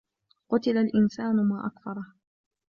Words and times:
قُتِلَ 0.49 0.77
الإِنسَانُ 0.77 1.35
مَا 1.35 1.67
أَكْفَرَهُ 1.67 2.05